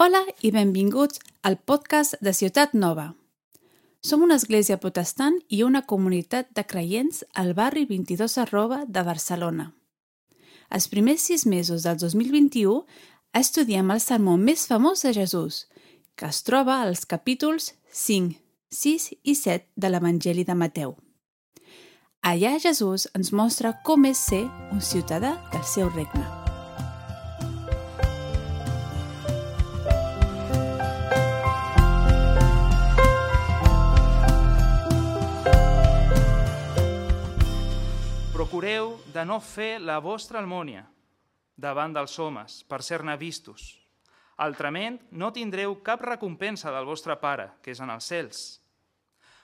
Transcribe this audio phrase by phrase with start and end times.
[0.00, 3.16] Hola i benvinguts al podcast de Ciutat Nova.
[3.98, 9.66] Som una església protestant i una comunitat de creients al barri 22 arroba de Barcelona.
[10.70, 12.84] Els primers sis mesos del 2021
[13.42, 15.64] estudiem el sermó més famós de Jesús,
[16.14, 18.38] que es troba als capítols 5,
[18.70, 20.94] 6 i 7 de l'Evangeli de Mateu.
[22.22, 26.37] Allà Jesús ens mostra com és ser un ciutadà del seu regne.
[38.48, 40.86] Procureu de no fer la vostra almònia
[41.60, 43.74] davant dels homes per ser-ne vistos.
[44.40, 48.38] Altrament, no tindreu cap recompensa del vostre Pare, que és en els cels.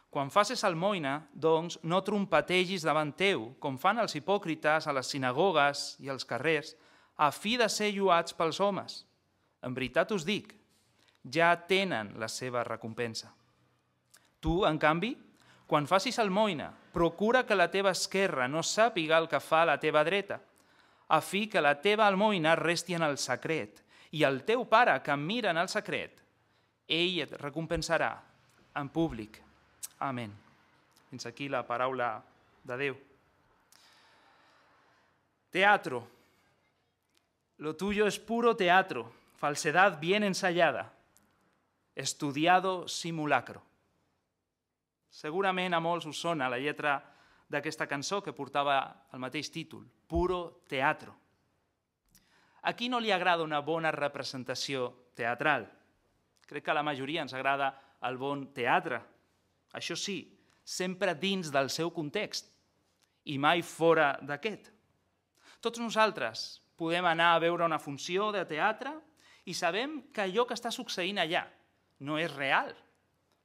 [0.08, 5.84] Quan faces almoina, doncs, no trompetegis davant teu, com fan els hipòcrites a les sinagogues
[6.00, 6.72] i als carrers,
[7.20, 9.02] a fi de ser lluats pels homes.
[9.60, 10.56] En veritat us dic,
[11.28, 13.34] ja tenen la seva recompensa.
[14.40, 15.12] Tu, en canvi,
[15.66, 20.04] quan facis almoina, procura que la teva esquerra no sàpiga el que fa la teva
[20.04, 20.40] dreta,
[21.08, 23.80] a fi que la teva almoina resti en el secret,
[24.12, 26.20] i el teu pare que mira en el secret,
[26.86, 28.12] ell recompensarà
[28.76, 29.40] en públic.
[29.98, 30.32] Amén.
[31.10, 32.22] Fins aquí la paraula
[32.62, 32.96] de Déu.
[35.50, 36.08] Teatro.
[37.58, 40.92] Lo tuyo es puro teatro, falsedad bien ensayada,
[41.94, 43.62] estudiado simulacro.
[45.14, 46.96] Segurament a molts us sona la lletra
[47.46, 48.78] d'aquesta cançó que portava
[49.14, 51.14] el mateix títol, Puro Teatro.
[52.66, 55.68] A qui no li agrada una bona representació teatral?
[56.48, 57.70] Crec que a la majoria ens agrada
[58.08, 58.98] el bon teatre.
[59.78, 60.18] Això sí,
[60.64, 62.50] sempre dins del seu context
[63.30, 64.72] i mai fora d'aquest.
[65.62, 68.96] Tots nosaltres podem anar a veure una funció de teatre
[69.46, 71.44] i sabem que allò que està succeint allà
[72.00, 72.74] no és real,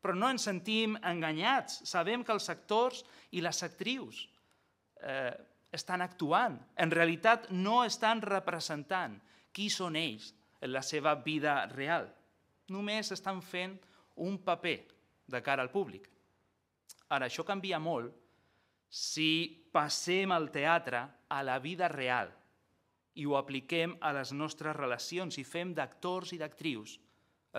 [0.02, 1.82] però no ens sentim enganyats.
[1.90, 3.04] Sabem que els actors
[3.36, 4.24] i les actrius
[5.04, 5.34] eh,
[5.72, 6.58] estan actuant.
[6.78, 9.20] En realitat no estan representant
[9.52, 12.08] qui són ells en la seva vida real.
[12.70, 13.76] Només estan fent
[14.24, 14.80] un paper
[15.30, 16.10] de cara al públic.
[17.10, 18.14] Ara, això canvia molt
[18.90, 19.30] si
[19.74, 22.32] passem el teatre a la vida real
[23.20, 26.98] i ho apliquem a les nostres relacions i fem d'actors i d'actrius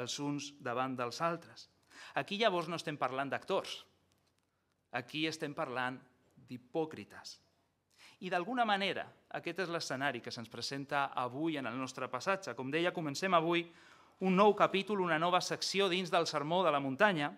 [0.01, 1.69] els uns davant dels altres.
[2.15, 3.85] Aquí llavors no estem parlant d'actors,
[4.93, 5.99] aquí estem parlant
[6.49, 7.39] d'hipòcrites.
[8.21, 9.07] I d'alguna manera,
[9.39, 12.53] aquest és l'escenari que se'ns presenta avui en el nostre passatge.
[12.57, 13.65] Com deia, comencem avui
[14.21, 17.31] un nou capítol, una nova secció dins del Sermó de la Muntanya.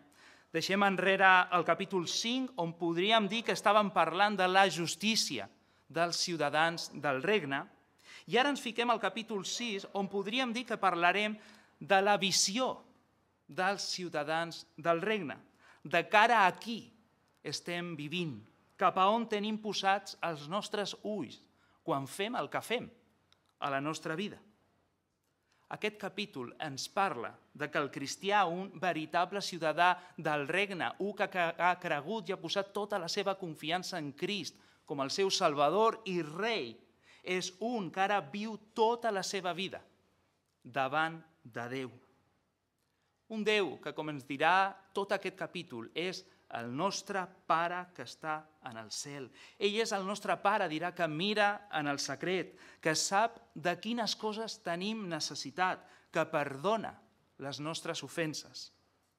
[0.53, 5.47] Deixem enrere el capítol 5, on podríem dir que estàvem parlant de la justícia
[5.89, 7.63] dels ciutadans del regne,
[8.27, 11.37] i ara ens fiquem al capítol 6, on podríem dir que parlarem
[11.79, 12.75] de la visió
[13.57, 15.37] dels ciutadans del regne.
[15.83, 16.85] De cara a qui
[17.43, 18.39] estem vivint,
[18.79, 21.41] cap a on tenim posats els nostres ulls
[21.83, 22.89] quan fem el que fem
[23.63, 24.39] a la nostra vida.
[25.73, 31.29] Aquest capítol ens parla de que el cristià, un veritable ciutadà del regne, un que
[31.41, 36.03] ha cregut i ha posat tota la seva confiança en Crist com el seu salvador
[36.13, 36.75] i rei,
[37.23, 39.81] és un que ara viu tota la seva vida
[40.63, 41.91] davant de Déu.
[43.33, 46.21] Un Déu que, com ens dirà tot aquest capítol, és
[46.59, 49.31] el nostre Pare que està en el cel.
[49.57, 54.17] Ell és el nostre Pare, dirà que mira en el secret, que sap de quines
[54.21, 56.93] coses tenim necessitat, que perdona
[57.41, 58.67] les nostres ofenses,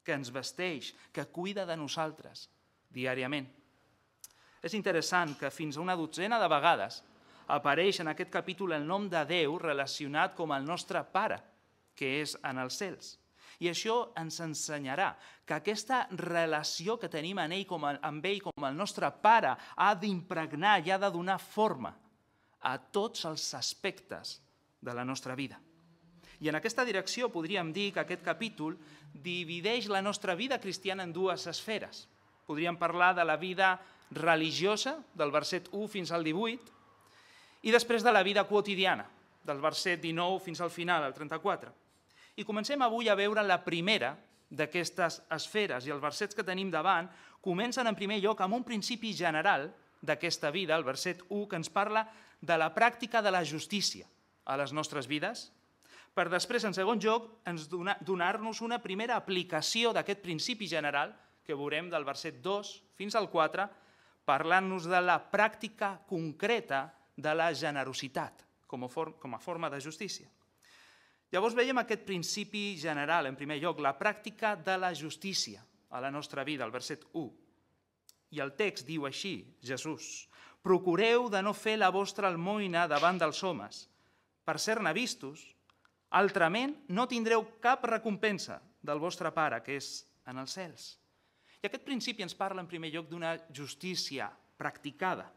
[0.06, 2.46] que ens vesteix, que cuida de nosaltres
[2.94, 3.50] diàriament.
[4.62, 7.02] És interessant que fins a una dotzena de vegades
[7.52, 11.42] apareix en aquest capítol el nom de Déu relacionat com el nostre Pare,
[11.98, 13.18] que és en els cels.
[13.60, 15.12] I això ens ensenyarà
[15.46, 19.54] que aquesta relació que tenim amb ell com, a, amb ell com el nostre pare
[19.76, 21.94] ha d'impregnar i ha de donar forma
[22.64, 24.40] a tots els aspectes
[24.82, 25.60] de la nostra vida.
[26.40, 28.76] I en aquesta direcció podríem dir que aquest capítol
[29.14, 32.08] divideix la nostra vida cristiana en dues esferes.
[32.48, 33.78] Podríem parlar de la vida
[34.12, 36.74] religiosa, del verset 1 fins al 18,
[37.64, 39.06] i després de la vida quotidiana,
[39.44, 41.72] del verset 19 fins al final, al 34.
[42.36, 44.16] I comencem avui a veure la primera
[44.54, 47.10] d'aquestes esferes, i els versets que tenim davant
[47.42, 49.70] comencen en primer lloc amb un principi general
[50.02, 52.06] d'aquesta vida, el verset 1, que ens parla
[52.42, 54.08] de la pràctica de la justícia
[54.46, 55.52] a les nostres vides,
[56.14, 61.90] per després, en segon lloc, ens donar-nos una primera aplicació d'aquest principi general, que veurem
[61.90, 62.70] del verset 2
[63.00, 63.66] fins al 4,
[64.24, 66.86] parlant-nos de la pràctica concreta
[67.18, 70.30] de la generositat com a, forma de justícia.
[71.34, 76.12] Llavors veiem aquest principi general, en primer lloc, la pràctica de la justícia a la
[76.14, 77.32] nostra vida, el verset 1.
[78.38, 80.28] I el text diu així, Jesús,
[80.62, 83.88] procureu de no fer la vostra almoina davant dels homes,
[84.46, 85.42] per ser-ne vistos,
[86.14, 89.90] altrament no tindreu cap recompensa del vostre Pare, que és
[90.30, 90.86] en els cels.
[91.64, 95.32] I aquest principi ens parla en primer lloc d'una justícia practicada.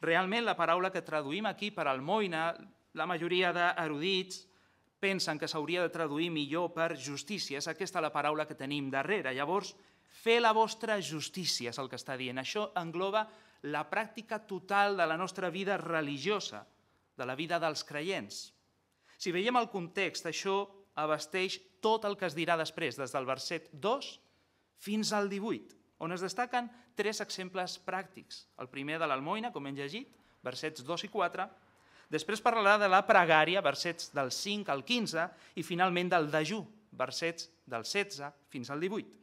[0.00, 2.54] Realment la paraula que traduïm aquí per almoina,
[2.96, 4.46] la majoria d'erudits
[5.04, 9.34] pensen que s'hauria de traduir millor per justícia, és aquesta la paraula que tenim darrere.
[9.36, 9.74] Llavors,
[10.24, 12.40] fer la vostra justícia és el que està dient.
[12.40, 13.26] Això engloba
[13.68, 16.64] la pràctica total de la nostra vida religiosa,
[17.16, 18.46] de la vida dels creients.
[19.20, 20.64] Si veiem el context, això
[21.00, 24.10] abasteix tot el que es dirà després, des del verset 2
[24.84, 28.46] fins al 18, on es destaquen tres exemples pràctics.
[28.60, 30.10] El primer de l'almoina, com hem llegit,
[30.44, 31.48] versets 2 i 4,
[32.14, 35.26] després parlarà de la pregària, versets del 5 al 15,
[35.58, 36.62] i finalment del dejú,
[36.94, 39.20] versets del 16 fins al 18.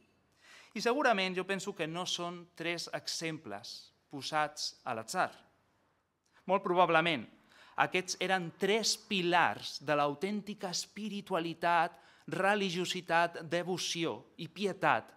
[0.75, 5.29] I segurament jo penso que no són tres exemples posats a l'atzar.
[6.47, 7.25] Molt probablement,
[7.83, 11.95] aquests eren tres pilars de l'autèntica espiritualitat,
[12.31, 15.11] religiositat, devoció i pietat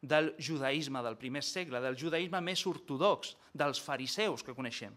[0.00, 4.94] del judaïsme del primer segle, del judaïsme més ortodox, dels fariseus que coneixem.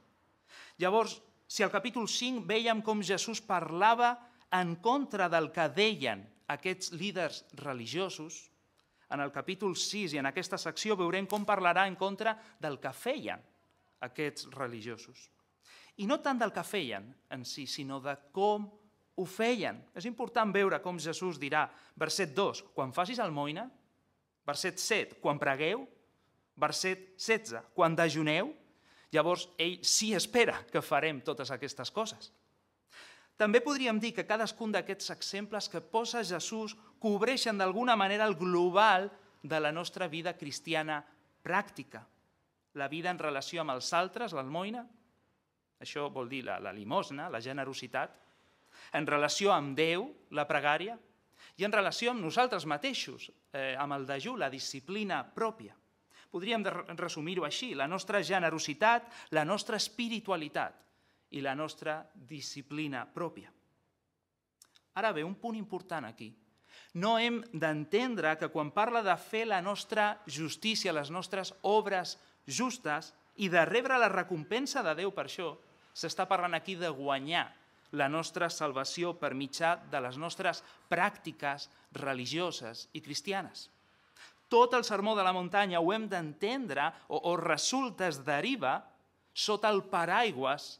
[0.79, 4.16] Llavors, si al capítol 5 veiem com Jesús parlava
[4.54, 8.50] en contra del que deien aquests líders religiosos,
[9.13, 12.94] en el capítol 6 i en aquesta secció veurem com parlarà en contra del que
[12.94, 13.42] feien
[14.01, 15.30] aquests religiosos.
[16.01, 18.66] I no tant del que feien en si, sinó de com
[19.16, 19.78] ho feien.
[19.94, 21.68] És important veure com Jesús dirà,
[22.00, 23.68] verset 2, quan facis almoina,
[24.48, 25.86] verset 7, quan pregueu,
[26.57, 28.50] verset 16, quan dejuneu,
[29.13, 32.31] llavors ell sí espera que farem totes aquestes coses.
[33.38, 39.10] També podríem dir que cadascun d'aquests exemples que posa Jesús cobreixen d'alguna manera el global
[39.42, 41.01] de la nostra vida cristiana
[41.44, 42.04] pràctica.
[42.80, 44.86] La vida en relació amb els altres, l'almoina,
[45.83, 48.13] això vol dir la, la limosna, la generositat,
[48.94, 50.95] en relació amb Déu, la pregària,
[51.57, 55.75] i en relació amb nosaltres mateixos, eh, amb el dejú, la disciplina pròpia.
[56.33, 56.63] Podríem
[56.97, 59.06] resumir-ho així, la nostra generositat,
[59.38, 60.80] la nostra espiritualitat
[61.38, 63.51] i la nostra disciplina pròpia.
[64.97, 66.31] Ara bé, un punt important aquí.
[66.97, 73.12] No hem d'entendre que quan parla de fer la nostra justícia, les nostres obres justes
[73.41, 75.53] i de rebre la recompensa de Déu per això,
[75.94, 77.47] s'està parlant aquí de guanyar
[77.94, 83.69] la nostra salvació per mitjà de les nostres pràctiques religioses i cristianes.
[84.53, 88.75] Tot el sermó de la muntanya ho hem d'entendre o, o resulta, es deriva
[89.33, 90.75] sota el paraigües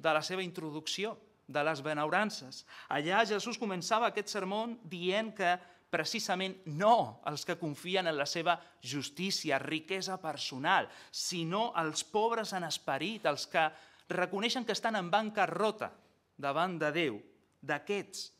[0.00, 1.12] de la seva introducció,
[1.52, 2.62] de les benaurances.
[2.88, 5.52] Allà Jesús començava aquest sermó dient que
[5.92, 12.64] precisament no els que confien en la seva justícia, riquesa personal, sinó els pobres en
[12.64, 13.68] esperit, els que
[14.08, 15.92] reconeixen que estan en bancarrota
[16.40, 17.18] davant de Déu,
[17.60, 18.30] d'aquests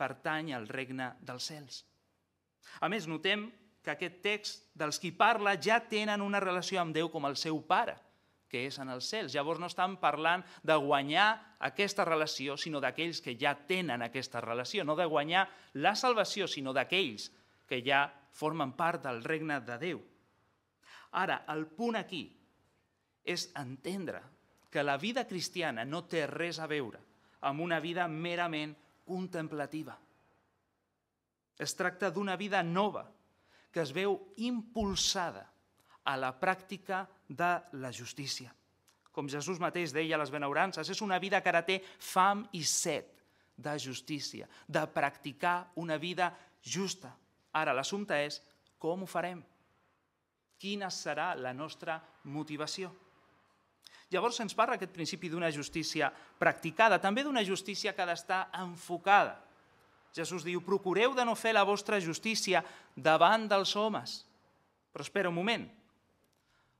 [0.00, 1.84] pertany al regne dels cels.
[2.80, 3.48] A més, notem
[3.84, 7.60] que aquest text dels qui parla ja tenen una relació amb Déu com el seu
[7.68, 7.96] pare,
[8.48, 9.34] que és en els cels.
[9.34, 11.28] Llavors no estan parlant de guanyar
[11.68, 15.48] aquesta relació, sinó d'aquells que ja tenen aquesta relació, no de guanyar
[15.84, 17.30] la salvació, sinó d'aquells
[17.68, 20.00] que ja formen part del regne de Déu.
[21.14, 22.24] Ara, el punt aquí
[23.24, 24.22] és entendre
[24.70, 26.98] que la vida cristiana no té res a veure
[27.44, 28.72] amb una vida merament
[29.06, 29.94] contemplativa.
[31.58, 33.06] Es tracta d'una vida nova
[33.74, 35.44] que es veu impulsada
[36.04, 38.52] a la pràctica de la justícia.
[39.14, 42.62] Com Jesús mateix deia a les benaurances, és una vida que ara té fam i
[42.66, 43.12] set
[43.56, 46.32] de justícia, de practicar una vida
[46.62, 47.12] justa.
[47.54, 48.40] Ara, l'assumpte és
[48.78, 49.40] com ho farem?
[50.58, 52.90] Quina serà la nostra motivació?
[54.10, 59.38] Llavors se'ns parla aquest principi d'una justícia practicada, també d'una justícia que ha d'estar enfocada.
[60.14, 62.62] Jesús diu, procureu de no fer la vostra justícia
[62.94, 64.20] davant dels homes.
[64.94, 65.64] Però espera un moment.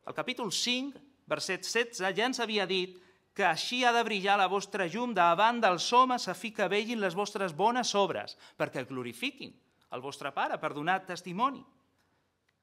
[0.07, 3.00] El capítol 5, verset 16, ja ens havia dit
[3.35, 7.00] que així ha de brillar la vostra llum davant dels homes a fi que vegin
[7.03, 9.50] les vostres bones obres, perquè glorifiquin
[9.95, 11.64] el vostre Pare per donar testimoni.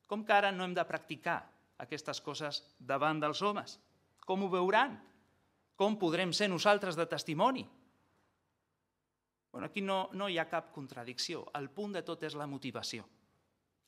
[0.08, 1.42] Com que ara no hem de practicar
[1.84, 3.78] aquestes coses davant dels homes?
[4.24, 4.96] Com ho veuran?
[5.76, 7.66] Com podrem ser nosaltres de testimoni?
[9.52, 11.44] Bueno, aquí no, no hi ha cap contradicció.
[11.60, 13.04] El punt de tot és la motivació,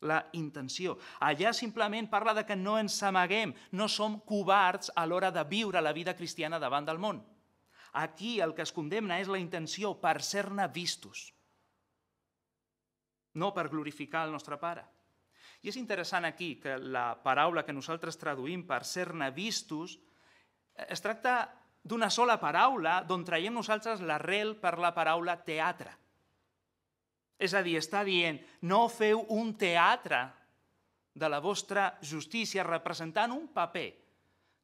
[0.04, 0.98] la intenció.
[1.24, 5.82] Allà simplement parla de que no ens amaguem, no som covards a l'hora de viure
[5.82, 7.24] la vida cristiana davant del món.
[7.94, 11.30] Aquí el que es condemna és la intenció per ser-ne vistos,
[13.34, 14.84] no per glorificar el nostre Pare.
[15.64, 19.96] I és interessant aquí que la paraula que nosaltres traduïm per ser-ne vistos
[20.76, 25.92] es tracta d'una sola paraula d'on traiem nosaltres l'arrel per la paraula teatre.
[27.38, 30.24] És a dir, està dient, no feu un teatre
[31.14, 33.90] de la vostra justícia representant un paper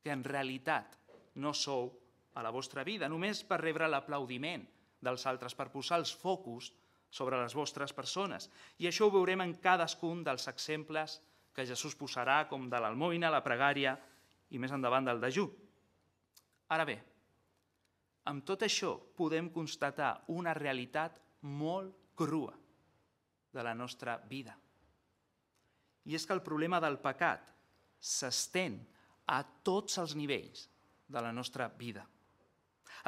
[0.02, 0.96] que en realitat
[1.36, 1.92] no sou
[2.34, 4.64] a la vostra vida, només per rebre l'aplaudiment
[5.02, 6.72] dels altres, per posar els focus
[7.10, 8.50] sobre les vostres persones.
[8.80, 11.20] I això ho veurem en cadascun dels exemples
[11.54, 13.98] que Jesús posarà, com de l'almoina, la pregària
[14.50, 15.50] i més endavant del dejú.
[16.70, 16.98] Ara bé,
[18.30, 22.54] amb tot això podem constatar una realitat molt crua
[23.54, 24.54] de la nostra vida.
[26.06, 27.42] I és que el problema del pecat
[28.00, 28.78] s'estén
[29.30, 30.68] a tots els nivells
[31.10, 32.06] de la nostra vida.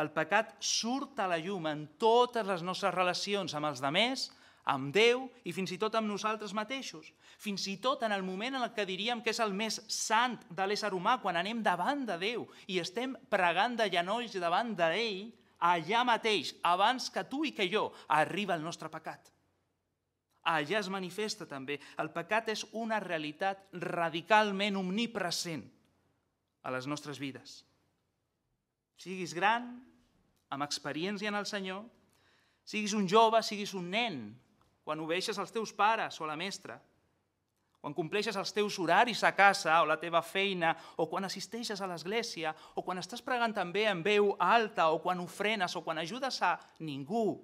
[0.02, 4.30] El pecat surt a la llum en totes les nostres relacions amb els demés,
[4.70, 7.10] amb Déu i fins i tot amb nosaltres mateixos.
[7.42, 10.38] Fins i tot en el moment en el que diríem que és el més sant
[10.50, 15.32] de l'ésser humà, quan anem davant de Déu i estem pregant de genolls davant d'ell,
[15.62, 19.32] allà mateix, abans que tu i que jo, arriba el nostre pecat.
[20.50, 21.78] Allà es manifesta també.
[22.02, 25.62] El pecat és una realitat radicalment omnipresent
[26.66, 27.62] a les nostres vides.
[29.02, 29.70] Siguis gran,
[30.50, 31.84] amb experiència en el Senyor,
[32.66, 34.18] siguis un jove, siguis un nen,
[34.92, 36.76] quan obeixes als teus pares o la mestra,
[37.80, 41.88] quan compleixes els teus horaris a casa o la teva feina, o quan assisteixes a
[41.88, 46.42] l'església, o quan estàs pregant també en veu alta, o quan ofrenes, o quan ajudes
[46.44, 47.40] a ningú,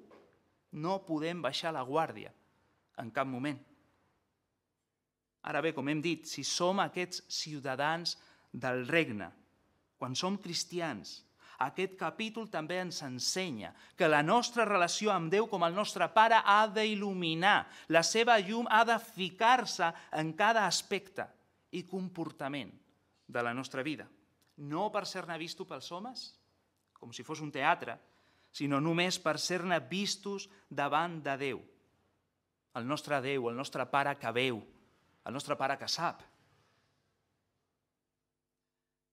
[0.76, 2.34] no podem baixar la guàrdia
[3.00, 3.64] en cap moment.
[5.48, 8.18] Ara bé, com hem dit, si som aquests ciutadans
[8.52, 9.32] del regne,
[9.96, 11.22] quan som cristians,
[11.66, 16.38] aquest capítol també ens ensenya que la nostra relació amb Déu com el nostre Pare
[16.46, 21.26] ha d'il·luminar, la seva llum ha de ficar-se en cada aspecte
[21.74, 22.72] i comportament
[23.28, 24.06] de la nostra vida.
[24.58, 26.30] No per ser-ne visto pels homes,
[26.94, 27.98] com si fos un teatre,
[28.54, 31.60] sinó només per ser-ne vistos davant de Déu,
[32.78, 34.62] el nostre Déu, el nostre Pare que veu,
[35.26, 36.22] el nostre Pare que sap.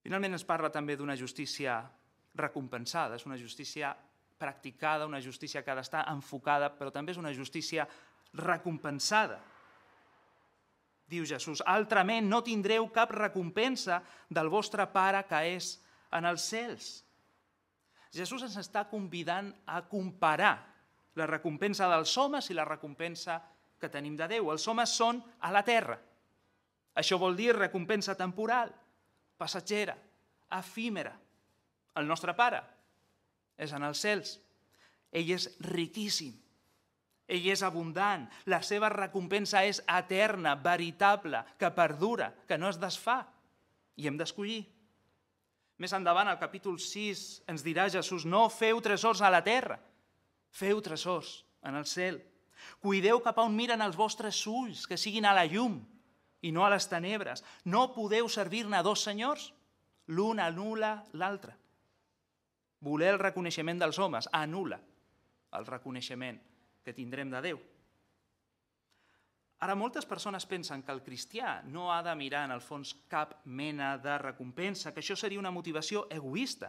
[0.04, 1.80] Finalment es parla també d'una justícia
[2.34, 3.94] recompensada, és una justícia
[4.38, 7.86] practicada, una justícia que ha d'estar enfocada, però també és una justícia
[8.34, 9.38] recompensada.
[11.08, 15.74] Diu Jesús, altrament no tindreu cap recompensa del vostre Pare que és
[16.12, 16.92] en els cels.
[18.14, 20.54] Jesús ens està convidant a comparar
[21.18, 23.40] la recompensa dels homes i la recompensa
[23.78, 24.50] que tenim de Déu.
[24.50, 25.98] Els homes són a la terra.
[26.94, 28.70] Això vol dir recompensa temporal,
[29.36, 29.96] passatgera,
[30.58, 31.14] efímera.
[31.94, 32.62] El nostre Pare
[33.56, 34.38] és en els cels.
[35.14, 36.34] Ell és riquíssim.
[37.30, 38.26] Ell és abundant.
[38.50, 43.22] La seva recompensa és eterna, veritable, que perdura, que no es desfà.
[43.96, 44.64] I hem d'escollir.
[45.78, 49.80] Més endavant, al capítol 6, ens dirà Jesús, no feu tresors a la terra,
[50.54, 52.20] feu tresors en el cel.
[52.82, 55.80] Cuideu cap a on miren els vostres ulls, que siguin a la llum
[56.44, 57.42] i no a les tenebres.
[57.64, 59.50] No podeu servir-ne dos senyors,
[60.06, 61.56] l'un anula l'altre.
[62.84, 64.80] Voler el reconeixement dels homes anula
[65.56, 66.40] el reconeixement
[66.84, 67.60] que tindrem de Déu.
[69.64, 73.38] Ara, moltes persones pensen que el cristià no ha de mirar en el fons cap
[73.46, 76.68] mena de recompensa, que això seria una motivació egoista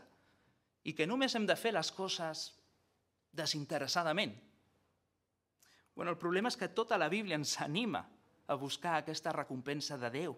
[0.86, 2.45] i que només hem de fer les coses
[3.36, 4.36] desinteressadament.
[5.95, 8.05] Bueno, el problema és que tota la Bíblia ens anima
[8.48, 10.38] a buscar aquesta recompensa de Déu.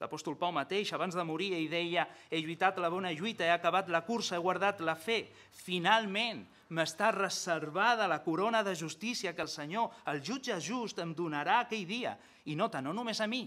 [0.00, 3.90] L'apòstol Pau mateix, abans de morir, ell deia he lluitat la bona lluita, he acabat
[3.92, 5.26] la cursa, he guardat la fe.
[5.52, 6.40] Finalment
[6.72, 11.84] m'està reservada la corona de justícia que el Senyor, el jutge just, em donarà aquell
[11.84, 12.14] dia.
[12.48, 13.42] I nota, no només a mi,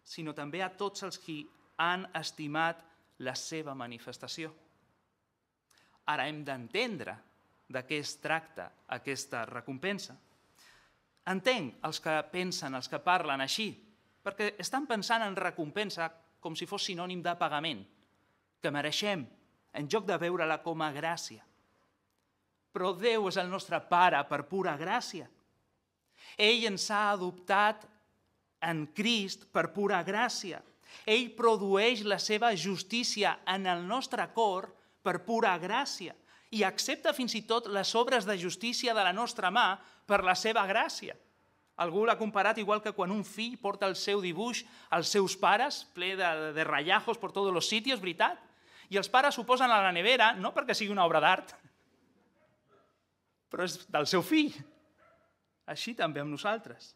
[0.00, 1.42] sinó també a tots els qui
[1.84, 2.80] han estimat
[3.20, 4.54] la seva manifestació.
[6.08, 7.18] Ara hem d'entendre
[7.68, 10.16] de què es tracta aquesta recompensa.
[11.30, 13.68] Entenc els que pensen, els que parlen així,
[14.24, 16.10] perquè estan pensant en recompensa
[16.40, 17.84] com si fos sinònim de pagament,
[18.60, 19.24] que mereixem,
[19.72, 21.44] en lloc de veure-la com a gràcia.
[22.72, 25.28] Però Déu és el nostre Pare per pura gràcia.
[26.38, 27.86] Ell ens ha adoptat
[28.66, 30.60] en Crist per pura gràcia.
[31.06, 34.68] Ell produeix la seva justícia en el nostre cor
[35.02, 36.14] per pura gràcia
[36.50, 39.74] i accepta fins i tot les obres de justícia de la nostra mà
[40.06, 41.14] per la seva gràcia.
[41.80, 45.84] Algú l'ha comparat igual que quan un fill porta el seu dibuix als seus pares,
[45.96, 48.36] ple de, de ratllajos per tots els sitios, veritat?
[48.92, 51.54] I els pares ho posen a la nevera no perquè sigui una obra d'art,
[53.50, 54.52] però és del seu fill.
[55.70, 56.92] Així també amb nosaltres.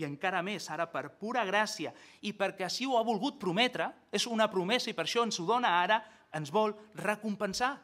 [0.00, 1.92] I encara més, ara per pura gràcia
[2.24, 5.46] i perquè així ho ha volgut prometre, és una promesa i per això ens ho
[5.48, 6.00] dona ara,
[6.32, 7.74] ens vol recompensar.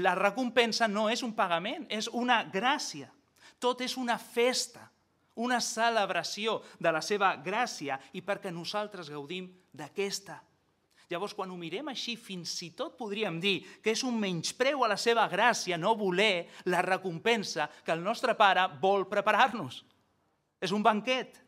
[0.00, 3.10] La recompensa no és un pagament, és una gràcia.
[3.60, 4.86] Tot és una festa,
[5.40, 10.40] una celebració de la seva gràcia i perquè nosaltres gaudim d'aquesta
[11.10, 14.90] Llavors, quan ho mirem així, fins i tot podríem dir que és un menyspreu a
[14.92, 19.80] la seva gràcia no voler la recompensa que el nostre pare vol preparar-nos.
[20.62, 21.40] És un banquet.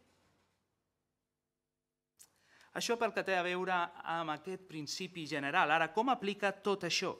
[2.74, 3.76] Això pel que té a veure
[4.16, 5.70] amb aquest principi general.
[5.70, 7.12] Ara, com aplica tot això?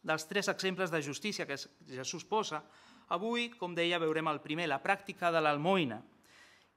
[0.00, 2.62] Dels tres exemples de justícia que Jesús posa,
[3.08, 6.00] avui, com deia, veurem el primer, la pràctica de l'almoina.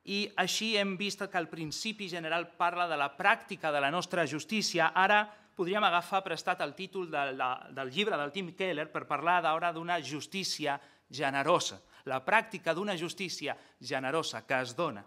[0.08, 4.26] I així hem vist que el principi general parla de la pràctica de la nostra
[4.26, 4.94] justícia.
[4.96, 5.26] Ara
[5.58, 10.78] podríem agafar prestat el títol del llibre del Tim Keller per parlar d'ara d'una justícia
[11.10, 15.04] generosa, la pràctica d'una justícia generosa que es dona.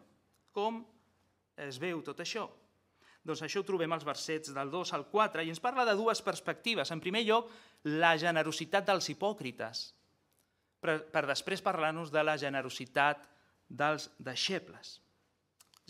[0.53, 0.83] Com
[1.57, 2.49] es veu tot això?
[3.23, 6.23] Doncs això ho trobem als versets del 2 al 4 i ens parla de dues
[6.25, 6.91] perspectives.
[6.91, 7.51] En primer lloc,
[7.85, 9.91] la generositat dels hipòcrites,
[10.81, 13.23] per, per després parlar-nos de la generositat
[13.69, 14.99] dels deixebles.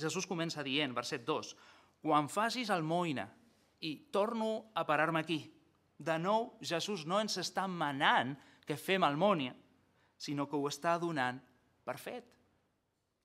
[0.00, 1.54] Jesús comença dient, verset 2,
[2.02, 3.28] quan facis almoina,
[3.80, 5.40] i torno a parar-me aquí,
[6.00, 8.35] de nou Jesús no ens està manant
[8.66, 9.54] que fem almònia,
[10.20, 11.40] sinó que ho està donant
[11.85, 12.25] per fet.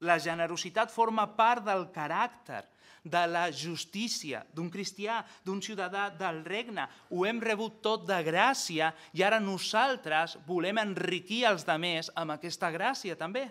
[0.06, 2.64] La generositat forma part del caràcter,
[3.06, 6.88] de la justícia d'un cristià, d'un ciutadà del regne.
[7.14, 12.72] Ho hem rebut tot de gràcia i ara nosaltres volem enriquir els demés amb aquesta
[12.74, 13.46] gràcia també.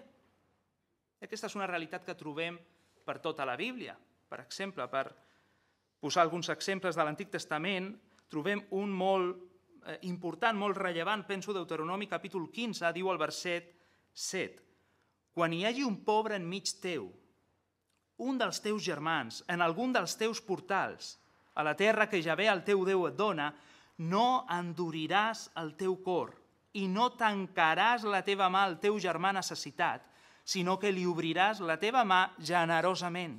[1.23, 2.59] Aquesta és una realitat que trobem
[3.07, 3.95] per tota la Bíblia.
[4.29, 5.07] Per exemple, per
[6.03, 7.93] posar alguns exemples de l'Antic Testament,
[8.29, 9.39] trobem un molt
[9.87, 13.71] eh, important, molt rellevant, penso Deuteronomi capítol 15, diu el verset
[14.13, 14.64] 7.
[15.35, 17.09] Quan hi hagi un pobre enmig teu,
[18.23, 21.17] un dels teus germans, en algun dels teus portals,
[21.55, 23.51] a la terra que ja ve el teu Déu et dona,
[23.99, 26.35] no enduriràs el teu cor
[26.75, 30.03] i no tancaràs la teva mà al teu germà necessitat,
[30.45, 33.39] sinó que li obriràs la teva mà generosament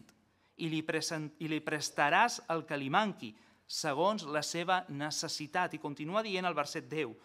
[0.58, 3.34] i li, i li prestaràs el que li manqui,
[3.68, 5.74] segons la seva necessitat.
[5.74, 7.16] I continua dient el verset 10,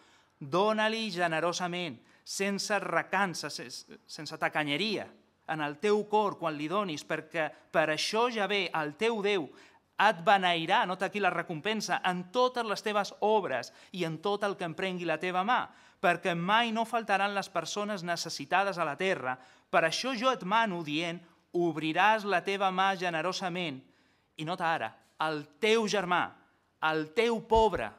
[0.41, 5.07] dóna-li generosament, sense recança, sense tacanyeria,
[5.51, 9.49] en el teu cor quan li donis, perquè per això ja ve el teu Déu
[10.01, 14.55] et beneirà, nota aquí la recompensa, en totes les teves obres i en tot el
[14.57, 15.65] que emprengui la teva mà,
[16.01, 19.35] perquè mai no faltaran les persones necessitades a la terra,
[19.69, 21.21] per això jo et mano dient,
[21.53, 23.81] obriràs la teva mà generosament.
[24.41, 24.89] I nota ara,
[25.21, 26.23] el teu germà,
[26.89, 27.91] el teu pobre,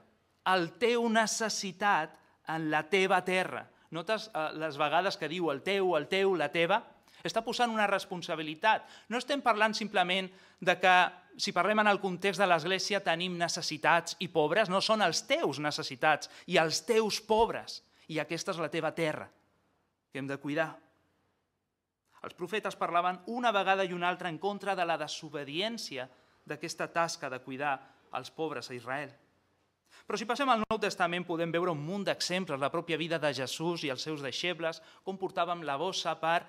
[0.50, 3.66] el teu necessitat en la teva terra.
[3.92, 6.80] Notes eh, les vegades que diu el teu, el teu, la teva?
[7.22, 8.88] Està posant una responsabilitat.
[9.12, 10.94] No estem parlant simplement de que,
[11.38, 14.72] si parlem en el context de l'Església, tenim necessitats i pobres.
[14.72, 17.82] No, són els teus necessitats i els teus pobres.
[18.10, 19.28] I aquesta és la teva terra,
[20.10, 20.72] que hem de cuidar.
[22.22, 26.08] Els profetes parlaven una vegada i una altra en contra de la desobediència
[26.46, 27.76] d'aquesta tasca de cuidar
[28.18, 29.10] els pobres a Israel.
[30.06, 33.32] Però si passem al Nou Testament podem veure un munt d'exemples, la pròpia vida de
[33.34, 36.42] Jesús i els seus deixebles, com portàvem la bossa per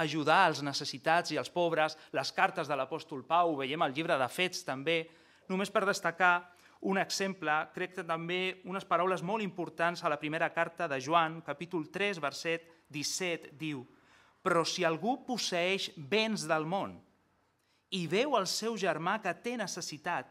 [0.00, 4.18] ajudar els necessitats i els pobres, les cartes de l'apòstol Pau, ho veiem al llibre
[4.18, 5.02] de Fets també,
[5.50, 6.34] només per destacar
[6.84, 11.40] un exemple, crec que també unes paraules molt importants a la primera carta de Joan,
[11.46, 13.84] capítol 3, verset 17, diu
[14.44, 16.98] però si algú posseix béns del món
[17.96, 20.28] i veu el seu germà que té necessitat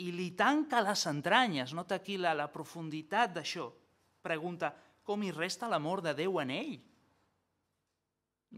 [0.00, 3.68] i li tanca les entranyes, nota aquí la, la profunditat d'això,
[4.24, 4.72] pregunta,
[5.04, 6.74] com hi resta l'amor de Déu en ell?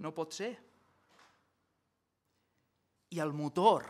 [0.05, 0.53] No pot ser.
[3.14, 3.87] I el motor,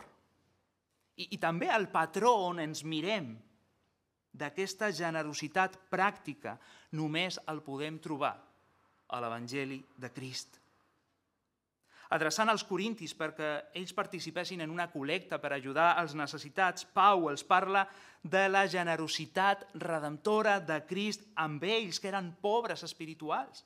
[1.17, 3.33] i, i també el patró on ens mirem.
[4.35, 6.57] D'aquesta generositat pràctica,
[6.99, 8.33] només el podem trobar
[9.07, 10.64] a l'Evangeli de Crist
[12.13, 17.43] adreçant als corintis perquè ells participessin en una col·lecta per ajudar els necessitats, Pau els
[17.43, 17.85] parla
[18.21, 23.65] de la generositat redemptora de Crist amb ells, que eren pobres espirituals.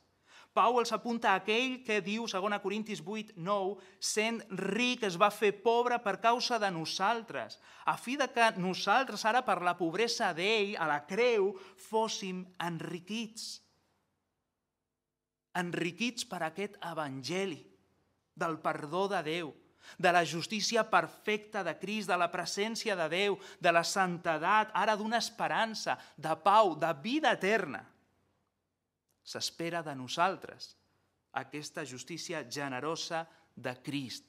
[0.54, 4.42] Pau els apunta a aquell que diu, 2 Corintis 8, 9, sent
[4.74, 9.44] ric es va fer pobre per causa de nosaltres, a fi de que nosaltres ara
[9.46, 13.60] per la pobresa d'ell, a la creu, fóssim enriquits.
[15.60, 17.62] Enriquits per aquest evangeli
[18.40, 19.52] del perdó de Déu,
[19.98, 24.96] de la justícia perfecta de Crist, de la presència de Déu, de la santedat, ara
[24.98, 27.84] d'una esperança, de pau, de vida eterna.
[29.24, 30.74] S'espera de nosaltres
[31.40, 33.26] aquesta justícia generosa
[33.56, 34.26] de Crist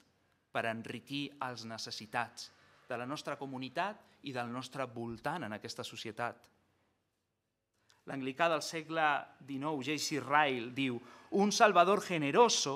[0.53, 2.51] per enriquir els necessitats
[2.89, 6.49] de la nostra comunitat i del nostre voltant en aquesta societat.
[8.11, 9.07] L'anglicà del segle
[9.47, 10.19] XIX, J.C.
[10.25, 10.99] Ryle, diu
[11.39, 12.75] un salvador generoso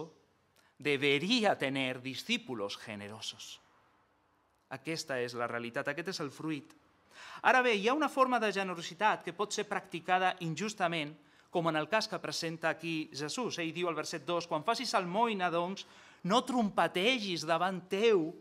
[0.78, 3.60] debería tener discípulos generosos.
[4.74, 6.72] Aquesta és la realitat, aquest és el fruit.
[7.46, 11.14] Ara bé, hi ha una forma de generositat que pot ser practicada injustament,
[11.54, 13.60] com en el cas que presenta aquí Jesús.
[13.62, 15.86] Ell diu al verset 2, quan facis almoina, doncs,
[16.26, 18.32] no trompetegis davant teu,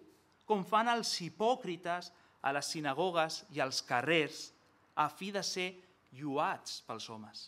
[0.50, 2.10] com fan els hipòcrites
[2.41, 4.48] a les sinagogues i als carrers,
[4.96, 5.69] a fi de ser
[6.17, 7.48] lluats pels homes.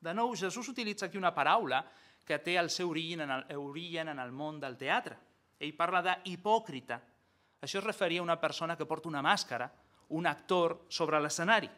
[0.00, 1.84] De nou, Jesús utilitza aquí una paraula
[2.28, 5.16] que té el seu origen en el, origen en el món del teatre.
[5.58, 7.00] Ell parla d'hipòcrita.
[7.64, 9.66] Això es referia a una persona que porta una màscara,
[10.14, 11.70] un actor sobre l'escenari.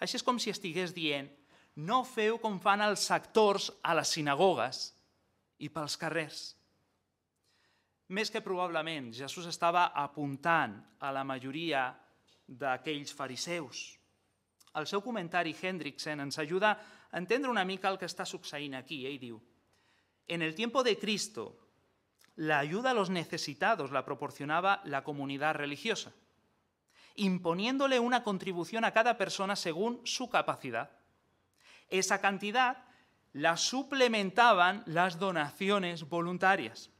[0.00, 1.28] Així és com si estigués dient
[1.76, 4.86] no feu com fan els actors a les sinagogues
[5.60, 6.46] i pels carrers.
[8.16, 11.90] Més que probablement, Jesús estava apuntant a la majoria
[12.46, 13.82] d'aquells fariseus.
[14.76, 16.70] El seu comentari, Hendrickson, ens ajuda
[17.10, 19.04] a entendre una mica el que està succeint aquí.
[19.08, 19.40] Ell diu,
[20.28, 21.56] En el tiempo de Cristo,
[22.34, 26.12] la ayuda a los necesitados la proporcionaba la comunidad religiosa,
[27.14, 30.90] imponiéndole una contribución a cada persona según su capacidad.
[31.88, 32.84] Esa cantidad
[33.32, 36.90] la suplementaban las donaciones voluntarias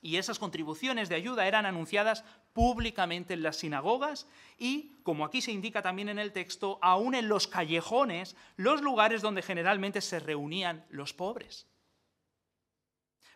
[0.00, 4.26] y esas contribuciones de ayuda eran anunciadas públicamente en las sinagogas
[4.58, 9.22] y, como aquí se indica también en el texto, aún en los callejones, los lugares
[9.22, 11.66] donde generalmente se reunían los pobres.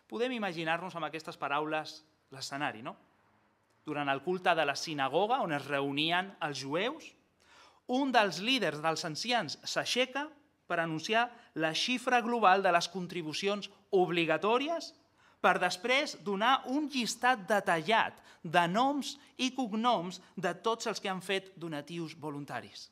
[0.07, 2.95] Podem imaginar-nos amb aquestes paraules l'escenari, no?
[3.87, 7.05] Durant el culte de la sinagoga, on es reunien els jueus,
[7.87, 10.27] un dels líders dels ancians s'aixeca
[10.67, 14.91] per anunciar la xifra global de les contribucions obligatòries
[15.39, 21.23] per després donar un llistat detallat de noms i cognoms de tots els que han
[21.23, 22.89] fet donatius voluntaris.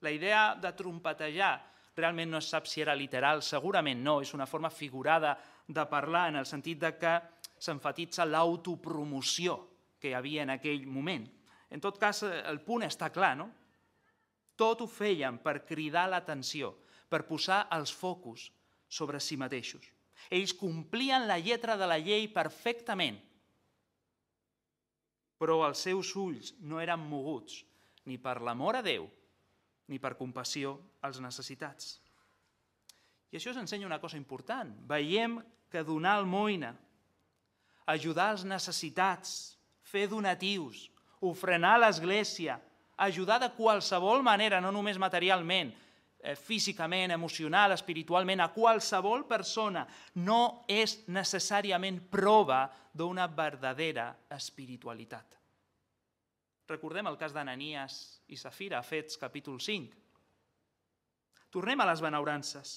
[0.00, 1.58] La idea de trompetejar
[2.00, 5.36] realment no es sap si era literal, segurament no, és una forma figurada
[5.68, 7.14] de parlar en el sentit de que
[7.60, 9.58] s'enfatitza l'autopromoció
[10.00, 11.28] que hi havia en aquell moment.
[11.70, 13.50] En tot cas, el punt està clar, no?
[14.58, 16.72] Tot ho feien per cridar l'atenció,
[17.08, 18.48] per posar els focus
[18.88, 19.84] sobre si mateixos.
[20.30, 23.16] Ells complien la lletra de la llei perfectament,
[25.40, 27.62] però els seus ulls no eren moguts
[28.04, 29.06] ni per l'amor a Déu
[29.90, 31.98] ni per compassió als necessitats.
[33.30, 34.72] I això ens ensenya una cosa important.
[34.90, 35.38] Veiem
[35.70, 36.72] que donar almoina,
[37.90, 40.88] ajudar els necessitats, fer donatius,
[41.26, 42.58] ofrenar l'Església,
[43.00, 45.72] ajudar de qualsevol manera, no només materialment,
[46.20, 55.39] eh, físicament, emocional, espiritualment, a qualsevol persona, no és necessàriament prova d'una verdadera espiritualitat.
[56.70, 57.94] Recordem el cas d'Ananias
[58.30, 59.96] i Safira, Fets capítol 5.
[61.50, 62.74] Tornem a les benaurances.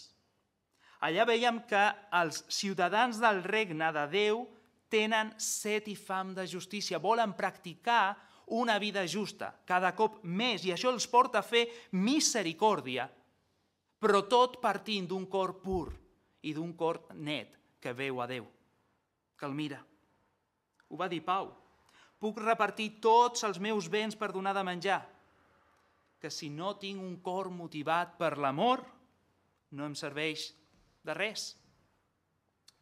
[1.06, 1.84] Allà veiem que
[2.17, 4.41] els ciutadans del regne de Déu
[4.89, 8.15] tenen set i fam de justícia, volen practicar
[8.58, 13.06] una vida justa, cada cop més, i això els porta a fer misericòrdia,
[14.01, 15.93] però tot partint d'un cor pur
[16.41, 18.49] i d'un cor net que veu a Déu,
[19.38, 19.84] que el mira.
[20.89, 21.51] Ho va dir Pau,
[22.23, 25.01] puc repartir tots els meus béns per donar de menjar,
[26.23, 28.86] que si no tinc un cor motivat per l'amor,
[29.75, 30.53] no em serveix
[31.03, 31.49] de res.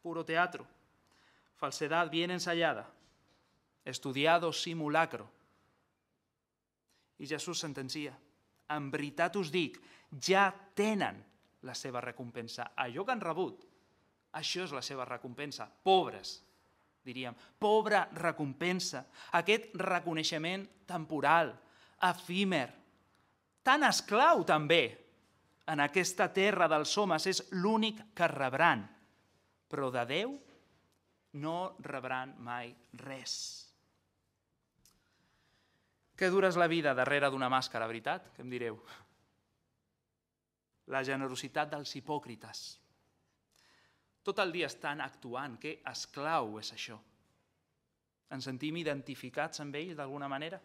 [0.01, 0.67] Puro teatro,
[1.57, 2.85] falsedad bien ensayada,
[3.85, 5.25] estudiado simulacro.
[7.17, 8.13] I Jesús sentencia,
[8.69, 9.81] en veritat us dic,
[10.21, 11.17] ja tenen
[11.65, 12.71] la seva recompensa.
[12.77, 13.65] Allò que han rebut,
[14.37, 15.65] això és la seva recompensa.
[15.65, 16.39] Pobres,
[17.05, 19.05] diríem, pobra recompensa,
[19.37, 21.53] aquest reconeixement temporal,
[22.01, 22.67] efímer,
[23.63, 24.83] tan esclau també
[25.71, 28.83] en aquesta terra dels homes, és l'únic que rebran,
[29.71, 30.33] però de Déu
[31.41, 32.73] no rebran mai
[33.05, 33.35] res.
[36.17, 38.27] Que dura és la vida darrere d'una màscara, veritat?
[38.35, 38.77] Que em direu?
[40.91, 42.80] La generositat dels hipòcrites,
[44.23, 45.57] tot el dia estan actuant.
[45.61, 46.97] Que esclau és això?
[48.31, 50.59] Ens sentim identificats amb ells d'alguna manera?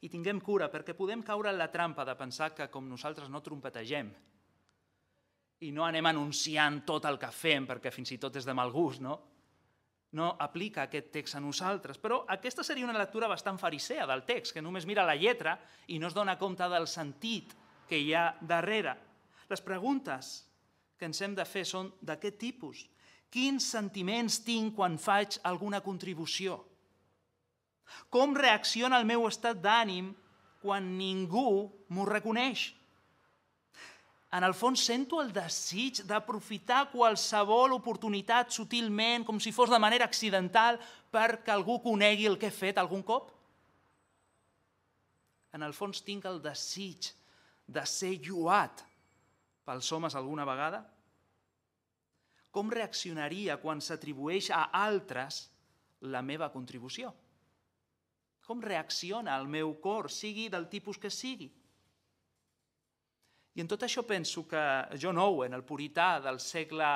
[0.00, 3.42] I tinguem cura, perquè podem caure en la trampa de pensar que com nosaltres no
[3.42, 4.12] trompetegem
[5.66, 8.70] i no anem anunciant tot el que fem, perquè fins i tot és de mal
[8.70, 9.16] gust, no?
[10.16, 14.54] no aplica aquest text a nosaltres, però aquesta seria una lectura bastant farisea del text,
[14.54, 17.52] que només mira la lletra i no es dona compte del sentit
[17.88, 18.94] que hi ha darrere.
[19.50, 20.47] Les preguntes
[20.98, 22.84] que ens hem de fer són d'aquest tipus.
[23.30, 26.58] Quins sentiments tinc quan faig alguna contribució?
[28.12, 30.10] Com reacciona el meu estat d'ànim
[30.60, 32.72] quan ningú m'ho reconeix?
[34.30, 40.04] en el fons sento el desig d'aprofitar qualsevol oportunitat sutilment, com si fos de manera
[40.04, 40.76] accidental,
[41.10, 43.30] perquè algú conegui el que he fet algun cop?
[45.56, 47.08] En el fons tinc el desig
[47.64, 48.84] de ser lluat
[49.68, 50.82] pels homes alguna vegada?
[52.50, 55.44] Com reaccionaria quan s'atribueix a altres
[56.08, 57.12] la meva contribució?
[58.48, 61.50] Com reacciona el meu cor, sigui del tipus que sigui?
[63.58, 64.62] I en tot això penso que
[65.02, 66.88] John Owen, el purità del segle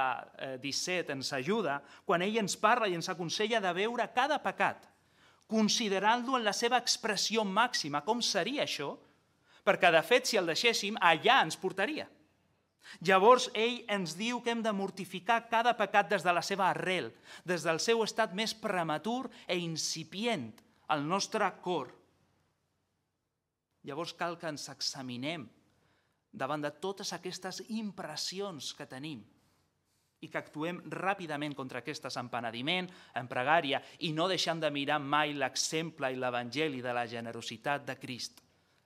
[0.63, 4.87] XVII, eh, ens ajuda quan ell ens parla i ens aconsella de veure cada pecat,
[5.51, 8.01] considerant-lo en la seva expressió màxima.
[8.07, 8.95] Com seria això?
[9.67, 12.07] Perquè, de fet, si el deixéssim, allà ens portaria.
[13.01, 17.11] Llavors, ell ens diu que hem de mortificar cada pecat des de la seva arrel,
[17.45, 20.51] des del seu estat més prematur e incipient,
[20.93, 21.93] al nostre cor.
[23.89, 25.49] Llavors cal que ens examinem
[26.33, 29.23] davant de totes aquestes impressions que tenim
[30.23, 32.87] i que actuem ràpidament contra aquestes en penediment,
[33.19, 37.97] en pregària, i no deixant de mirar mai l'exemple i l'evangeli de la generositat de
[37.99, 38.39] Crist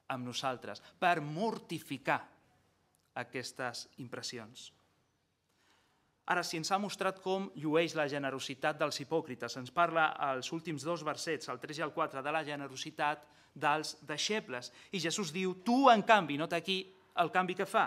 [0.09, 2.23] amb nosaltres, per mortificar
[3.17, 4.71] aquestes impressions.
[6.27, 10.83] Ara, si ens ha mostrat com llueix la generositat dels hipòcrites, ens parla als últims
[10.83, 13.23] dos versets, el 3 i el 4, de la generositat
[13.55, 14.73] dels deixebles.
[14.91, 16.81] I Jesús diu, tu, en canvi, nota aquí,
[17.23, 17.87] el canvi que fa.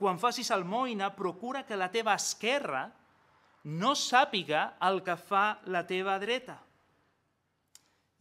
[0.00, 2.86] Quan facis almoina, procura que la teva esquerra
[3.68, 6.56] no sàpiga el que fa la teva dreta.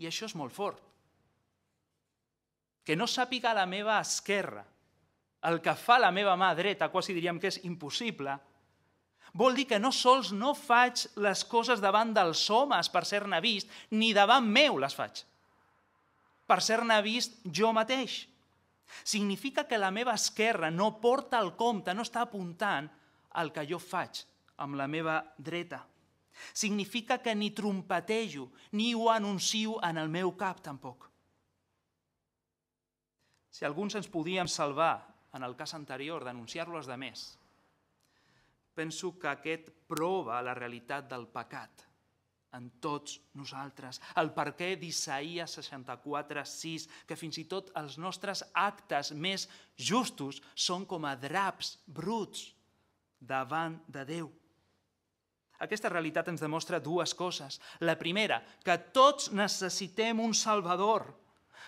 [0.04, 0.84] I això és molt fort.
[2.84, 4.66] Que no sàpiga la meva esquerra
[5.44, 8.38] el que fa la meva mà dreta, quasi diríem que és impossible,
[9.34, 13.70] vol dir que no sols no faig les coses davant dels homes per ser-ne vist,
[13.92, 15.24] ni davant meu les faig,
[16.48, 18.24] per ser-ne vist jo mateix.
[19.04, 22.90] Significa que la meva esquerra no porta el compte, no està apuntant
[23.40, 24.22] al que jo faig
[24.62, 25.82] amb la meva dreta.
[26.54, 31.10] Significa que ni trompetejo, ni ho anuncio en el meu cap tampoc.
[33.54, 37.26] Si alguns ens podíem salvar en el cas anterior d'anunciar-lo als demés,
[38.74, 41.88] penso que aquest prova la realitat del pecat
[42.54, 44.00] en tots nosaltres.
[44.22, 50.42] El per què d'Isaïas 64, 6, que fins i tot els nostres actes més justos
[50.54, 52.52] són com a draps bruts
[53.20, 54.30] davant de Déu.
[55.64, 57.60] Aquesta realitat ens demostra dues coses.
[57.80, 61.08] La primera, que tots necessitem un Salvador,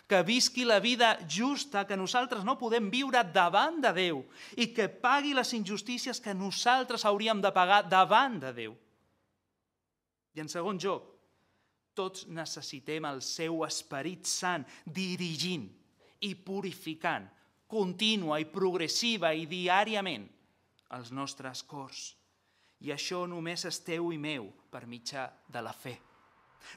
[0.08, 4.22] que visqui la vida justa que nosaltres no podem viure davant de Déu
[4.58, 8.76] i que pagui les injustícies que nosaltres hauríem de pagar davant de Déu.
[10.36, 11.08] I en segon lloc,
[11.96, 15.66] tots necessitem el seu Esperit Sant dirigint
[16.28, 17.26] i purificant,
[17.72, 20.28] contínua i progressiva i diàriament
[20.96, 22.12] els nostres cors.
[22.86, 25.96] I això només és teu i meu per mitjà de la fe.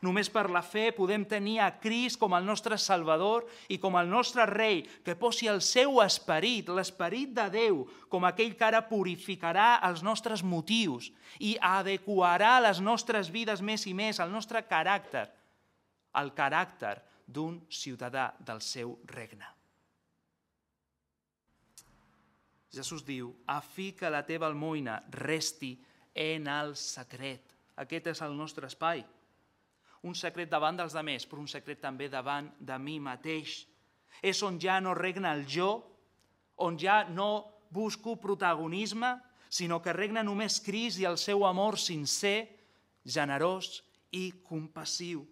[0.04, 4.08] Només per la fe podem tenir a Crist com el nostre Salvador i com el
[4.10, 9.78] nostre Rei, que posi el seu esperit, l'esperit de Déu, com aquell que ara purificarà
[9.88, 15.26] els nostres motius i adequarà les nostres vides més i més al nostre caràcter,
[16.14, 16.96] al caràcter
[17.26, 19.46] d'un ciutadà del seu regne.
[22.72, 25.72] Jesús diu, a fi que la teva almoina resti
[26.14, 27.54] en el secret.
[27.80, 29.04] Aquest és el nostre espai
[30.06, 33.64] un secret davant dels demés, però un secret també davant de mi mateix.
[34.22, 35.70] És on ja no regna el jo,
[36.58, 39.16] on ja no busco protagonisme,
[39.48, 42.48] sinó que regna només Crist i el seu amor sincer,
[43.04, 43.82] generós
[44.12, 45.24] i compassiu.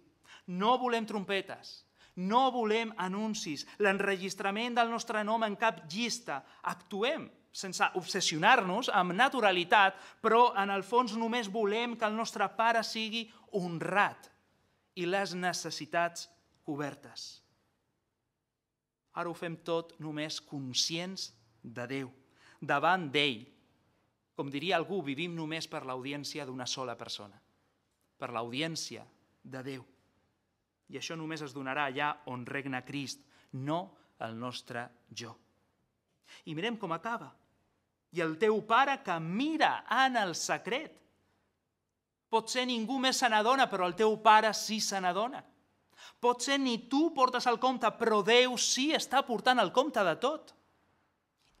[0.47, 1.83] No volem trompetes,
[2.17, 6.41] no volem anuncis, l'enregistrament del nostre nom en cap llista.
[6.63, 7.27] Actuem
[7.57, 13.27] sense obsessionar-nos amb naturalitat, però en el fons només volem que el nostre pare sigui
[13.57, 14.31] honrat
[14.97, 16.27] i les necessitats
[16.65, 17.27] cobertes.
[19.17, 21.31] Ara ho fem tot només conscients
[21.63, 22.09] de Déu,
[22.61, 23.45] davant d'ell.
[24.37, 27.37] Com diria algú, vivim només per l'audiència d'una sola persona,
[28.17, 29.05] per l'audiència
[29.41, 29.85] de Déu.
[30.93, 33.79] I això només es donarà allà on regna Crist, no
[34.23, 35.33] el nostre jo.
[36.45, 37.31] I mirem com acaba.
[38.13, 40.95] I el teu pare que mira en el secret
[42.29, 45.43] Potser ningú més se n'adona, però el teu pare sí se n'adona.
[46.19, 50.53] Potser ni tu portes el compte, però Déu sí està portant el compte de tot.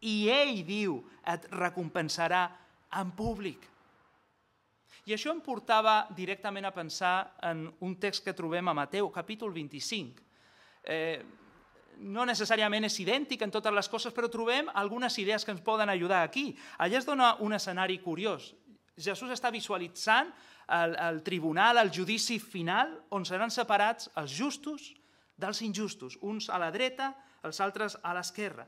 [0.01, 2.43] I ell diu, et recompensarà
[2.99, 3.63] en públic.
[5.07, 9.53] I això em portava directament a pensar en un text que trobem a Mateu, capítol
[9.55, 10.25] 25.
[10.83, 11.23] Eh,
[12.03, 15.89] no necessàriament és idèntic en totes les coses, però trobem algunes idees que ens poden
[15.89, 16.49] ajudar aquí.
[16.77, 18.51] Allà es dona un escenari curiós.
[18.97, 20.33] Jesús està visualitzant
[20.67, 24.91] el, el tribunal, el judici final, on seran separats els justos
[25.37, 27.13] dels injustos, uns a la dreta,
[27.45, 28.67] els altres a l'esquerra.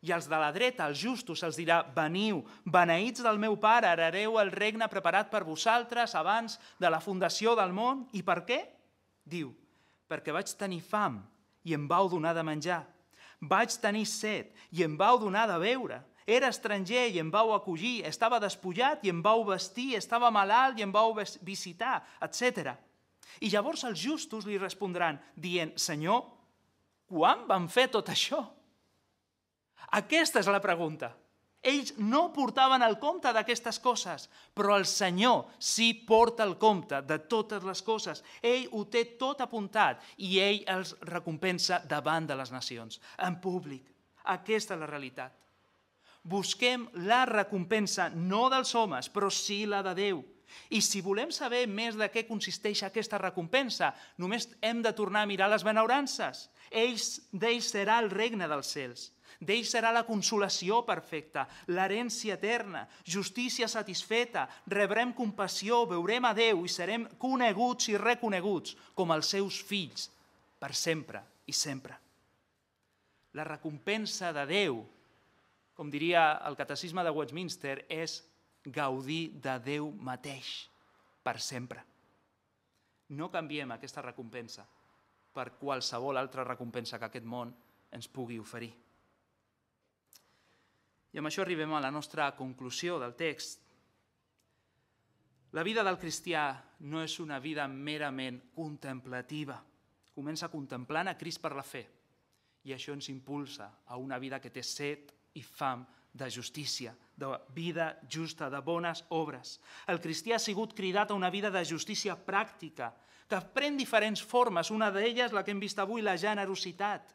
[0.00, 4.38] I els de la dreta, els justos, els dirà, veniu, beneïts del meu pare, herareu
[4.40, 8.06] el regne preparat per vosaltres abans de la fundació del món.
[8.16, 8.62] I per què?
[9.28, 9.52] Diu,
[10.08, 11.20] perquè vaig tenir fam
[11.68, 12.80] i em vau donar de menjar.
[13.40, 16.00] Vaig tenir set i em vau donar de beure.
[16.30, 20.86] Era estranger i em vau acollir, estava despullat i em vau vestir, estava malalt i
[20.86, 22.76] em vau visitar, etc.
[23.42, 26.22] I llavors els justos li respondran dient, Senyor,
[27.10, 28.44] quan van fer tot això?
[29.98, 31.10] Aquesta és la pregunta.
[31.60, 37.18] Ells no portaven el compte d'aquestes coses, però el Senyor sí porta el compte de
[37.32, 38.22] totes les coses.
[38.40, 43.84] Ell ho té tot apuntat i ell els recompensa davant de les nacions, en públic.
[44.38, 45.39] Aquesta és la realitat.
[46.22, 50.20] Busquem la recompensa no dels homes, però sí la de Déu.
[50.70, 55.30] I si volem saber més de què consisteix aquesta recompensa, només hem de tornar a
[55.30, 56.48] mirar les benaurances.
[56.70, 59.08] Ells, d'ells serà el regne dels cels.
[59.40, 66.68] D'ell serà la consolació perfecta, l'herència eterna, justícia satisfeta, rebrem compassió, veurem a Déu i
[66.68, 70.10] serem coneguts i reconeguts com els seus fills
[70.60, 71.96] per sempre i sempre.
[73.32, 74.82] La recompensa de Déu,
[75.74, 78.20] com diria el catecisme de Westminster, és
[78.64, 80.68] gaudir de Déu mateix
[81.24, 81.82] per sempre.
[83.16, 84.66] No canviem aquesta recompensa
[85.34, 87.52] per qualsevol altra recompensa que aquest món
[87.90, 88.70] ens pugui oferir.
[91.10, 93.64] I amb això arribem a la nostra conclusió del text.
[95.58, 96.52] La vida del cristià
[96.86, 99.56] no és una vida merament contemplativa.
[100.14, 101.82] Comença contemplant a Crist per la fe
[102.68, 107.30] i això ens impulsa a una vida que té set i fam de justícia, de
[107.54, 109.60] vida justa, de bones obres.
[109.86, 112.90] El cristià ha sigut cridat a una vida de justícia pràctica,
[113.30, 114.72] que pren diferents formes.
[114.74, 117.14] Una d'elles, la que hem vist avui, la generositat.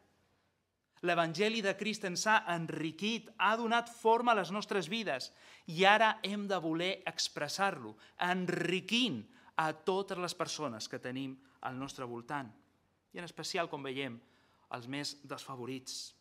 [1.04, 5.28] L'Evangeli de Crist ens ha enriquit, ha donat forma a les nostres vides
[5.68, 7.92] i ara hem de voler expressar-lo,
[8.24, 9.20] enriquint
[9.60, 11.36] a totes les persones que tenim
[11.68, 12.48] al nostre voltant.
[13.12, 14.16] I en especial, com veiem,
[14.72, 16.15] els més desfavorits.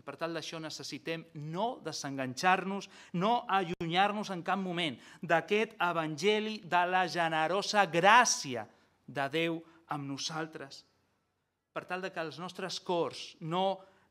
[0.00, 2.88] I per tal d'això necessitem no desenganxar-nos,
[3.20, 8.64] no allunyar-nos en cap moment d'aquest evangeli de la generosa gràcia
[9.04, 9.60] de Déu
[9.92, 10.86] amb nosaltres
[11.72, 13.64] per tal de que els nostres cors no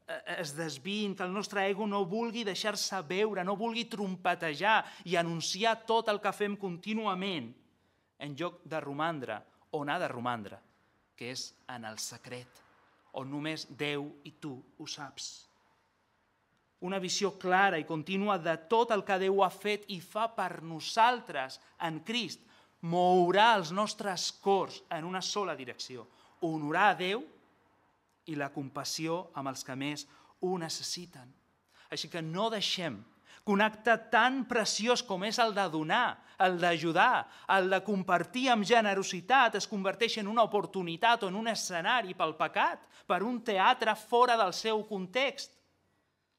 [0.08, 5.18] eh, es desviïn, que el nostre ego no vulgui deixar-se veure, no vulgui trompetejar i
[5.20, 7.52] anunciar tot el que fem contínuament,
[8.20, 9.40] en lloc de romandre
[9.76, 10.58] on ha de romandre,
[11.16, 12.64] que és en el secret,
[13.20, 15.49] on només Déu i tu ho saps.
[16.82, 20.62] Una visió clara i contínua de tot el que Déu ha fet i fa per
[20.64, 22.46] nosaltres en Crist.
[22.88, 26.06] Mourà els nostres cors en una sola direcció,
[26.48, 27.26] honorar a Déu
[28.32, 30.06] i la compassió amb els que més
[30.40, 31.28] ho necessiten.
[31.92, 33.02] Així que no deixem
[33.44, 38.48] que un acte tan preciós com és el de donar, el d'ajudar, el de compartir
[38.54, 43.42] amb generositat es converteix en una oportunitat o en un escenari pel pecat, per un
[43.44, 45.59] teatre fora del seu context,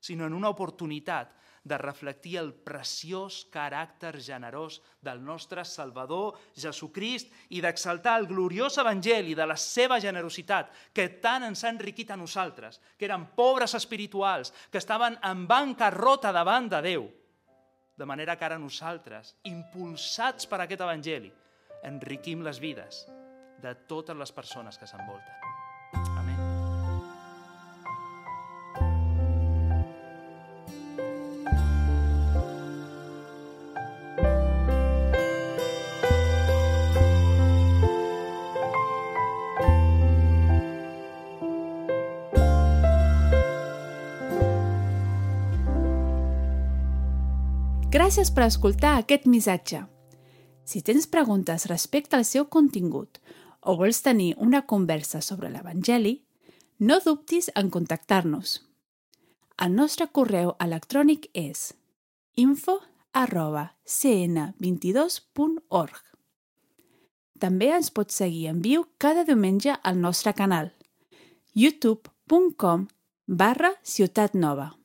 [0.00, 7.60] sinó en una oportunitat de reflectir el preciós caràcter generós del nostre Salvador Jesucrist i
[7.60, 12.80] d'exaltar el gloriós evangeli de la seva generositat que tant ens ha enriquit a nosaltres,
[12.96, 17.08] que eren pobres espirituals, que estaven en bancarrota davant de Déu.
[17.96, 21.28] De manera que ara nosaltres, impulsats per aquest evangeli,
[21.84, 23.04] enriquim les vides
[23.60, 25.49] de totes les persones que s'envolten.
[48.10, 49.86] Gràcies per escoltar aquest missatge.
[50.66, 53.22] Si tens preguntes respecte al seu contingut
[53.62, 56.26] o vols tenir una conversa sobre l'Evangeli,
[56.80, 58.66] no dubtis en contactar-nos.
[59.62, 61.72] El nostre correu electrònic és
[62.34, 62.82] info
[63.14, 66.02] arroba cn22.org
[67.38, 70.74] També ens pots seguir en viu cada diumenge al nostre canal
[71.54, 72.88] youtube.com
[73.28, 74.79] barra Ciutat Nova.